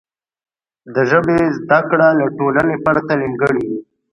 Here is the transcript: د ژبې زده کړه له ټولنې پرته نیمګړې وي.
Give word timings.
د 0.93 0.95
ژبې 1.09 1.39
زده 1.57 1.79
کړه 1.89 2.07
له 2.19 2.25
ټولنې 2.37 2.75
پرته 2.85 3.11
نیمګړې 3.21 3.61
وي. 3.69 3.79